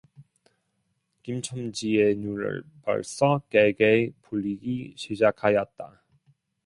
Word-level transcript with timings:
김첨지의 1.21 2.15
눈은 2.15 2.63
벌써 2.81 3.39
개개 3.51 4.09
풀리기 4.23 4.93
시작하였다. 4.97 6.01